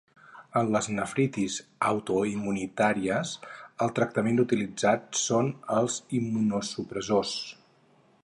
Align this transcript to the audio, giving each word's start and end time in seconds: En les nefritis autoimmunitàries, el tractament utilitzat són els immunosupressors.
En 0.59 0.69
les 0.75 0.87
nefritis 0.99 1.57
autoimmunitàries, 1.89 3.33
el 3.87 3.93
tractament 3.99 4.43
utilitzat 4.45 5.21
són 5.25 5.53
els 5.81 5.99
immunosupressors. 6.21 7.37